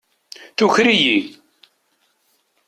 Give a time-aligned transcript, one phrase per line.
[0.57, 1.17] Tuker-iyi.